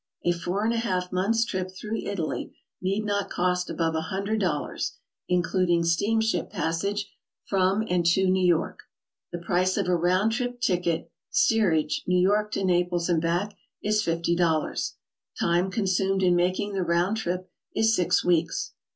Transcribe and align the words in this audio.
A 0.25 0.31
four 0.31 0.63
and 0.65 0.73
a 0.73 0.79
half 0.79 1.11
months' 1.11 1.45
trip 1.45 1.69
through 1.69 1.97
Italy 1.97 2.57
need 2.81 3.05
not 3.05 3.29
co&t 3.29 3.71
above 3.71 3.93
a 3.93 4.01
hundred 4.01 4.39
dollars, 4.39 4.97
including 5.27 5.83
steamship 5.83 6.49
passage 6.49 7.07
from 7.45 7.85
and 7.87 8.03
to 8.07 8.25
New 8.27 8.43
York. 8.43 8.79
The 9.31 9.37
price 9.37 9.77
of 9.77 9.87
a 9.87 9.95
round 9.95 10.31
trip 10.31 10.59
ticket, 10.59 11.11
steerage. 11.29 12.01
New 12.07 12.17
York 12.19 12.49
to 12.53 12.63
Naples 12.63 13.09
and 13.09 13.21
back, 13.21 13.55
is 13.83 14.01
fifty 14.01 14.35
dollars; 14.35 14.95
time 15.39 15.69
consumed 15.69 16.23
in 16.23 16.35
making 16.35 16.73
the 16.73 16.81
round 16.81 17.17
trip 17.17 17.51
Is 17.75 17.95
six 17.95 18.25
weeks. 18.25 18.73